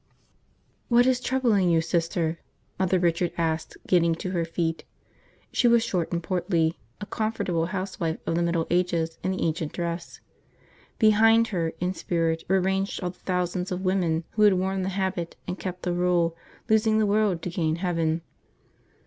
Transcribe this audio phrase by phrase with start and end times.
[0.87, 2.39] "What is troubling you, Sister?"
[2.79, 4.83] Mother Richard asked, getting to her feet.
[5.51, 9.73] She was short and portly, a comfortable housewife of the Middle Ages in the ancient
[9.73, 10.19] dress.
[10.97, 14.89] Behind her, in spirit, were ranged all the thousands of women who had worn the
[14.89, 16.35] habit and kept the rule,
[16.67, 18.23] losing the world to gain heaven.